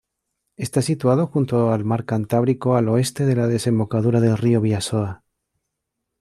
Está 0.57 0.81
situado 0.81 1.27
junto 1.27 1.71
al 1.71 1.85
Mar 1.85 2.05
Cantábrico, 2.05 2.75
al 2.75 2.89
oeste 2.89 3.23
de 3.27 3.35
la 3.35 3.45
desembocadura 3.45 4.19
del 4.19 4.35
río 4.35 4.59
Bidasoa. 4.59 5.23